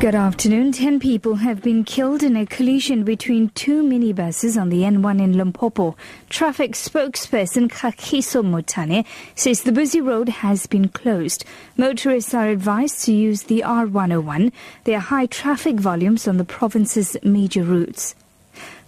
Good 0.00 0.14
afternoon. 0.14 0.72
Ten 0.72 0.98
people 0.98 1.34
have 1.34 1.60
been 1.60 1.84
killed 1.84 2.22
in 2.22 2.34
a 2.34 2.46
collision 2.46 3.04
between 3.04 3.50
two 3.50 3.82
minibuses 3.82 4.58
on 4.58 4.70
the 4.70 4.80
N1 4.80 5.20
in 5.20 5.36
Limpopo. 5.36 5.94
Traffic 6.30 6.72
spokesperson 6.72 7.68
Kakiso 7.68 8.42
Motane 8.42 9.04
says 9.34 9.62
the 9.62 9.72
busy 9.72 10.00
road 10.00 10.30
has 10.30 10.66
been 10.66 10.88
closed. 10.88 11.44
Motorists 11.76 12.32
are 12.32 12.48
advised 12.48 13.04
to 13.04 13.12
use 13.12 13.42
the 13.42 13.62
R101. 13.66 14.52
There 14.84 14.96
are 14.96 15.00
high 15.00 15.26
traffic 15.26 15.76
volumes 15.76 16.26
on 16.26 16.38
the 16.38 16.46
province's 16.46 17.18
major 17.22 17.62
routes. 17.62 18.14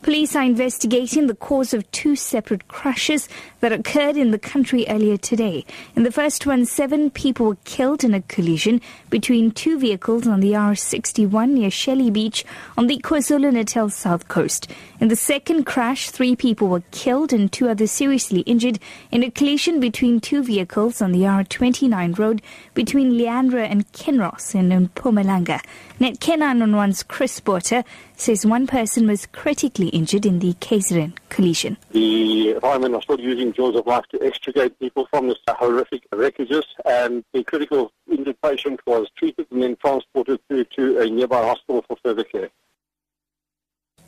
Police 0.03 0.35
are 0.35 0.43
investigating 0.43 1.29
the 1.29 1.35
cause 1.37 1.73
of 1.73 1.89
two 1.93 2.17
separate 2.17 2.67
crashes 2.67 3.29
that 3.61 3.71
occurred 3.71 4.17
in 4.17 4.33
the 4.33 4.39
country 4.39 4.85
earlier 4.89 5.17
today. 5.17 5.65
In 5.95 6.03
the 6.03 6.11
first 6.11 6.45
one, 6.45 6.67
seven 6.67 7.09
people 7.09 7.47
were 7.47 7.57
killed 7.65 8.03
in 8.03 8.13
a 8.13 8.23
collision 8.23 8.81
between 9.11 9.53
two 9.53 9.79
vehicles 9.79 10.27
on 10.27 10.41
the 10.41 10.55
R61 10.55 11.51
near 11.51 11.71
Shelly 11.71 12.11
Beach 12.11 12.45
on 12.77 12.89
the 12.89 12.99
KwaZulu-Natal 12.99 13.91
south 13.91 14.27
coast. 14.27 14.69
In 14.99 15.07
the 15.07 15.15
second 15.15 15.67
crash, 15.67 16.11
three 16.11 16.35
people 16.35 16.67
were 16.67 16.83
killed 16.91 17.33
and 17.33 17.53
two 17.53 17.69
others 17.69 17.93
seriously 17.93 18.41
injured 18.41 18.81
in 19.13 19.23
a 19.23 19.31
collision 19.31 19.79
between 19.79 20.21
two 20.21 20.43
vehicles 20.43 21.01
on 21.01 21.13
the 21.13 21.21
R29 21.21 22.19
road 22.19 22.43
between 22.75 23.13
Leandra 23.13 23.71
and 23.71 23.91
Kinross 23.93 24.57
in 24.57 24.69
Mpumalanga. 24.89 25.61
Netcare 26.01 26.39
911's 26.39 27.05
Chris 27.05 27.39
Porter 27.39 27.85
says 28.17 28.45
one 28.45 28.67
person 28.67 29.07
was 29.07 29.27
critically 29.27 29.92
injured 29.93 30.27
in 30.27 30.39
the 30.41 30.55
KZN 30.55 31.13
collision. 31.29 31.77
The 31.91 32.59
firemen 32.61 32.95
are 32.95 33.03
still 33.03 33.21
using 33.21 33.53
jaws 33.53 33.77
of 33.77 33.87
life 33.87 34.05
to 34.11 34.23
extricate 34.23 34.79
people 34.79 35.07
from 35.11 35.29
the 35.29 35.37
horrific 35.49 36.11
wreckages, 36.11 36.65
and 36.85 37.25
the 37.33 37.45
critical 37.45 37.93
injured 38.11 38.41
patient 38.43 38.81
was 38.87 39.09
treated 39.17 39.47
and 39.51 39.63
then 39.63 39.77
transported 39.77 40.41
to 40.49 40.99
a 41.01 41.09
nearby 41.09 41.43
hospital 41.43 41.85
for 41.87 41.97
further 42.03 42.25
care. 42.25 42.51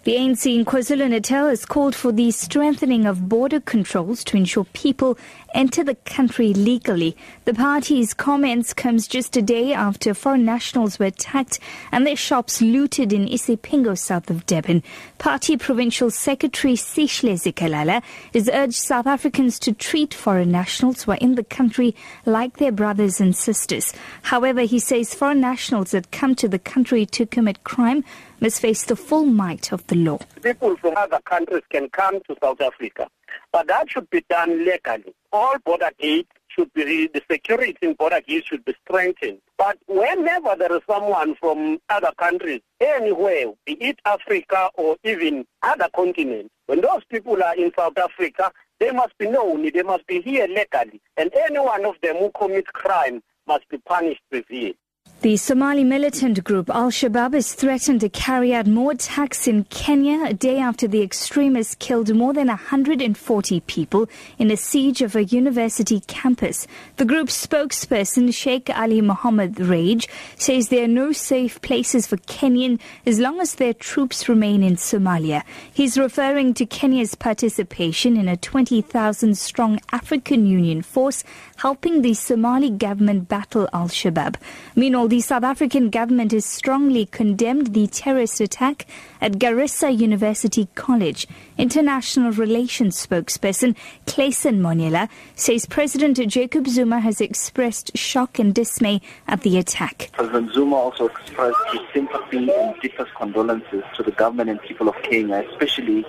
The 0.04 0.16
ANC 0.16 0.54
in 0.54 0.66
KwaZulu-Natal 0.66 1.48
has 1.48 1.64
called 1.64 1.94
for 1.94 2.12
the 2.12 2.30
strengthening 2.30 3.06
of 3.06 3.26
border 3.26 3.58
controls 3.58 4.22
to 4.24 4.36
ensure 4.36 4.64
people 4.74 5.16
enter 5.54 5.82
the 5.82 5.94
country 5.94 6.52
legally. 6.52 7.16
The 7.46 7.54
party's 7.54 8.12
comments 8.12 8.74
comes 8.74 9.08
just 9.08 9.34
a 9.34 9.40
day 9.40 9.72
after 9.72 10.12
foreign 10.12 10.44
nationals 10.44 10.98
were 10.98 11.06
attacked 11.06 11.58
and 11.90 12.06
their 12.06 12.16
shops 12.16 12.60
looted 12.60 13.14
in 13.14 13.26
Isipingo, 13.26 13.96
south 13.96 14.28
of 14.28 14.44
Durban. 14.44 14.82
Party 15.16 15.56
Provincial 15.56 16.10
Secretary 16.10 16.74
Sihle 16.74 17.32
Zikalala 17.32 18.02
has 18.34 18.50
urged 18.52 18.74
South 18.74 19.06
Africans 19.06 19.58
to 19.60 19.72
treat 19.72 20.12
foreign 20.12 20.52
nationals 20.52 21.04
who 21.04 21.12
are 21.12 21.18
in 21.18 21.36
the 21.36 21.44
country 21.44 21.96
like 22.26 22.58
their 22.58 22.72
brothers 22.72 23.22
and 23.22 23.34
sisters. 23.34 23.94
However, 24.20 24.62
he 24.62 24.78
says 24.78 25.14
foreign 25.14 25.40
nationals 25.40 25.92
that 25.92 26.10
come 26.10 26.34
to 26.34 26.48
the 26.48 26.58
country 26.58 27.06
to 27.06 27.24
commit 27.24 27.64
crime 27.64 28.04
must 28.44 28.60
face 28.60 28.84
the 28.84 28.94
full 28.94 29.24
might 29.24 29.72
of 29.72 29.86
the 29.86 29.96
law. 29.96 30.18
People 30.42 30.76
from 30.76 30.94
other 30.98 31.18
countries 31.24 31.62
can 31.70 31.88
come 31.88 32.20
to 32.28 32.36
South 32.42 32.60
Africa, 32.60 33.08
but 33.50 33.66
that 33.68 33.90
should 33.90 34.10
be 34.10 34.22
done 34.28 34.66
legally. 34.66 35.14
All 35.32 35.56
border 35.64 35.90
gates 35.98 36.28
should 36.48 36.70
be, 36.74 37.06
the 37.06 37.22
security 37.30 37.74
in 37.80 37.94
border 37.94 38.20
gates 38.20 38.48
should 38.48 38.62
be 38.66 38.74
strengthened. 38.84 39.38
But 39.56 39.78
whenever 39.86 40.56
there 40.58 40.76
is 40.76 40.82
someone 40.86 41.36
from 41.36 41.78
other 41.88 42.12
countries, 42.18 42.60
anywhere, 42.82 43.46
be 43.64 43.78
it 43.80 43.98
Africa 44.04 44.68
or 44.74 44.98
even 45.04 45.46
other 45.62 45.88
continents, 45.96 46.50
when 46.66 46.82
those 46.82 47.02
people 47.08 47.42
are 47.42 47.56
in 47.56 47.72
South 47.74 47.96
Africa, 47.96 48.52
they 48.78 48.90
must 48.90 49.16
be 49.16 49.26
known, 49.26 49.70
they 49.72 49.82
must 49.82 50.06
be 50.06 50.20
here 50.20 50.46
legally, 50.48 51.00
and 51.16 51.32
any 51.34 51.60
one 51.60 51.86
of 51.86 51.94
them 52.02 52.16
who 52.16 52.30
commits 52.38 52.70
crime 52.72 53.22
must 53.46 53.66
be 53.70 53.78
punished 53.78 54.20
severely. 54.30 54.76
The 55.20 55.38
Somali 55.38 55.84
militant 55.84 56.44
group 56.44 56.68
Al 56.68 56.90
Shabaab 56.90 57.32
has 57.32 57.54
threatened 57.54 58.02
to 58.02 58.10
carry 58.10 58.52
out 58.52 58.66
more 58.66 58.92
attacks 58.92 59.48
in 59.48 59.64
Kenya 59.64 60.22
a 60.26 60.34
day 60.34 60.58
after 60.58 60.86
the 60.86 61.00
extremists 61.00 61.74
killed 61.76 62.14
more 62.14 62.34
than 62.34 62.48
140 62.48 63.60
people 63.60 64.06
in 64.36 64.50
a 64.50 64.56
siege 64.58 65.00
of 65.00 65.16
a 65.16 65.24
university 65.24 66.00
campus. 66.00 66.66
The 66.96 67.06
group's 67.06 67.46
spokesperson 67.46 68.34
Sheikh 68.34 68.68
Ali 68.68 69.00
Mohammed 69.00 69.58
Rage 69.58 70.08
says 70.36 70.68
there 70.68 70.84
are 70.84 70.88
no 70.88 71.12
safe 71.12 71.58
places 71.62 72.06
for 72.06 72.18
Kenyan 72.18 72.78
as 73.06 73.18
long 73.18 73.40
as 73.40 73.54
their 73.54 73.72
troops 73.72 74.28
remain 74.28 74.62
in 74.62 74.76
Somalia. 74.76 75.42
He's 75.72 75.96
referring 75.96 76.52
to 76.54 76.66
Kenya's 76.66 77.14
participation 77.14 78.18
in 78.18 78.28
a 78.28 78.36
20,000 78.36 79.38
strong 79.38 79.80
African 79.90 80.46
Union 80.46 80.82
force 80.82 81.24
helping 81.56 82.02
the 82.02 82.12
Somali 82.12 82.68
government 82.68 83.26
battle 83.26 83.70
Al 83.72 83.88
Shabaab. 83.88 84.36
Meanwhile, 84.76 85.03
the 85.08 85.20
South 85.20 85.42
African 85.42 85.90
government 85.90 86.32
has 86.32 86.44
strongly 86.44 87.06
condemned 87.06 87.74
the 87.74 87.86
terrorist 87.86 88.40
attack 88.40 88.86
at 89.20 89.32
Garissa 89.32 89.96
University 89.96 90.68
College. 90.74 91.26
International 91.58 92.30
Relations 92.30 93.04
spokesperson 93.06 93.76
Clayson 94.06 94.60
Monyela 94.60 95.08
says 95.34 95.66
President 95.66 96.16
Jacob 96.28 96.68
Zuma 96.68 97.00
has 97.00 97.20
expressed 97.20 97.96
shock 97.96 98.38
and 98.38 98.54
dismay 98.54 99.00
at 99.26 99.40
the 99.42 99.58
attack. 99.58 100.10
President 100.12 100.52
Zuma 100.54 100.76
also 100.76 101.08
expressed 101.08 101.58
his 101.72 101.80
sympathy 101.92 102.52
and 102.52 102.74
deepest 102.80 103.12
condolences 103.16 103.82
to 103.96 104.02
the 104.02 104.12
government 104.12 104.50
and 104.50 104.62
people 104.62 104.88
of 104.88 104.94
Kenya, 105.02 105.44
especially 105.50 106.04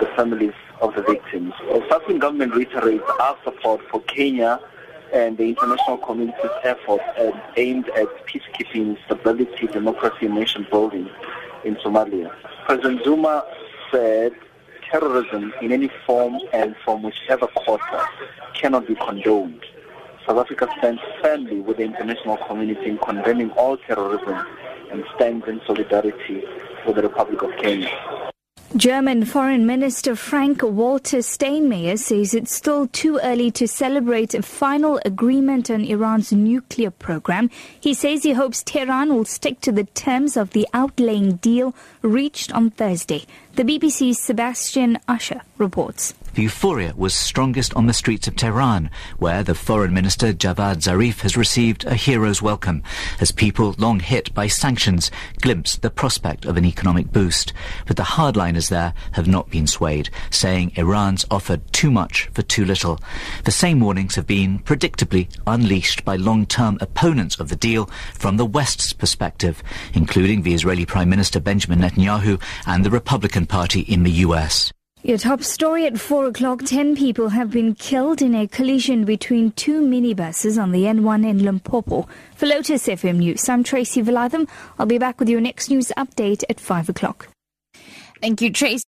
the 0.00 0.06
families 0.14 0.52
of 0.80 0.94
the 0.94 1.02
victims. 1.02 1.54
The 1.68 1.80
South 1.88 2.02
African 2.02 2.18
government 2.18 2.54
reiterates 2.54 3.04
our 3.20 3.36
support 3.44 3.80
for 3.90 4.02
Kenya 4.02 4.60
and 5.12 5.38
the 5.38 5.44
international 5.44 5.98
community's 5.98 6.50
efforts 6.62 7.04
um, 7.18 7.32
aimed 7.56 7.88
at 7.90 8.06
peacekeeping, 8.26 8.96
stability, 9.06 9.66
democracy, 9.68 10.26
and 10.26 10.34
nation 10.34 10.66
building 10.70 11.08
in 11.64 11.76
Somalia. 11.76 12.34
President 12.66 13.04
Zuma 13.04 13.44
said 13.90 14.32
terrorism 14.90 15.52
in 15.62 15.72
any 15.72 15.90
form 16.06 16.38
and 16.52 16.76
from 16.84 17.02
whichever 17.02 17.46
quarter 17.48 18.02
cannot 18.54 18.86
be 18.86 18.94
condoned. 18.94 19.64
South 20.26 20.38
Africa 20.38 20.68
stands 20.78 21.00
firmly 21.22 21.60
with 21.60 21.76
the 21.76 21.84
international 21.84 22.36
community 22.48 22.90
in 22.90 22.98
condemning 22.98 23.50
all 23.52 23.76
terrorism 23.76 24.46
and 24.90 25.04
stands 25.14 25.46
in 25.46 25.60
solidarity 25.66 26.44
with 26.86 26.96
the 26.96 27.02
Republic 27.02 27.42
of 27.42 27.50
Kenya. 27.58 28.25
German 28.76 29.24
Foreign 29.24 29.64
Minister 29.64 30.14
Frank 30.14 30.62
Walter 30.62 31.18
Steinmeier 31.18 31.98
says 31.98 32.34
it's 32.34 32.54
still 32.54 32.86
too 32.88 33.18
early 33.22 33.50
to 33.52 33.66
celebrate 33.66 34.34
a 34.34 34.42
final 34.42 35.00
agreement 35.02 35.70
on 35.70 35.82
Iran's 35.82 36.30
nuclear 36.30 36.90
program. 36.90 37.48
He 37.80 37.94
says 37.94 38.22
he 38.22 38.32
hopes 38.32 38.62
Tehran 38.62 39.14
will 39.14 39.24
stick 39.24 39.62
to 39.62 39.72
the 39.72 39.84
terms 39.84 40.36
of 40.36 40.50
the 40.50 40.68
outlaying 40.74 41.40
deal 41.40 41.74
reached 42.02 42.52
on 42.52 42.68
Thursday. 42.68 43.24
The 43.54 43.64
BBC's 43.64 44.20
Sebastian 44.20 44.98
Usher 45.08 45.40
reports. 45.56 46.12
The 46.36 46.42
euphoria 46.42 46.92
was 46.94 47.14
strongest 47.14 47.72
on 47.72 47.86
the 47.86 47.94
streets 47.94 48.28
of 48.28 48.36
Tehran, 48.36 48.90
where 49.16 49.42
the 49.42 49.54
Foreign 49.54 49.94
Minister 49.94 50.34
Javad 50.34 50.82
Zarif 50.82 51.22
has 51.22 51.34
received 51.34 51.86
a 51.86 51.94
hero's 51.94 52.42
welcome, 52.42 52.82
as 53.22 53.30
people 53.32 53.74
long 53.78 54.00
hit 54.00 54.34
by 54.34 54.46
sanctions 54.46 55.10
glimpse 55.40 55.76
the 55.76 55.88
prospect 55.88 56.44
of 56.44 56.58
an 56.58 56.66
economic 56.66 57.10
boost. 57.10 57.54
But 57.86 57.96
the 57.96 58.02
hardliners 58.02 58.68
there 58.68 58.92
have 59.12 59.26
not 59.26 59.48
been 59.48 59.66
swayed, 59.66 60.10
saying 60.28 60.72
Iran's 60.74 61.24
offered 61.30 61.62
too 61.72 61.90
much 61.90 62.28
for 62.34 62.42
too 62.42 62.66
little. 62.66 63.00
The 63.44 63.50
same 63.50 63.80
warnings 63.80 64.16
have 64.16 64.26
been, 64.26 64.58
predictably, 64.58 65.34
unleashed 65.46 66.04
by 66.04 66.16
long-term 66.16 66.76
opponents 66.82 67.40
of 67.40 67.48
the 67.48 67.56
deal 67.56 67.86
from 68.12 68.36
the 68.36 68.44
West's 68.44 68.92
perspective, 68.92 69.62
including 69.94 70.42
the 70.42 70.52
Israeli 70.52 70.84
Prime 70.84 71.08
Minister 71.08 71.40
Benjamin 71.40 71.78
Netanyahu 71.78 72.42
and 72.66 72.84
the 72.84 72.90
Republican 72.90 73.46
Party 73.46 73.80
in 73.80 74.02
the 74.02 74.12
US. 74.26 74.70
Your 75.06 75.18
top 75.18 75.44
story 75.44 75.86
at 75.86 76.00
4 76.00 76.26
o'clock. 76.26 76.64
10 76.64 76.96
people 76.96 77.28
have 77.28 77.52
been 77.52 77.76
killed 77.76 78.20
in 78.20 78.34
a 78.34 78.48
collision 78.48 79.04
between 79.04 79.52
two 79.52 79.80
minibuses 79.80 80.60
on 80.60 80.72
the 80.72 80.82
N1 80.82 81.24
in 81.24 81.44
Limpopo. 81.44 82.08
For 82.34 82.46
Lotus 82.46 82.88
FM 82.88 83.18
News, 83.18 83.48
I'm 83.48 83.62
Tracy 83.62 84.02
Valaydham. 84.02 84.48
I'll 84.80 84.86
be 84.86 84.98
back 84.98 85.20
with 85.20 85.28
your 85.28 85.40
next 85.40 85.70
news 85.70 85.92
update 85.96 86.42
at 86.50 86.58
5 86.58 86.88
o'clock. 86.88 87.28
Thank 88.20 88.40
you, 88.42 88.50
Tracy. 88.50 88.82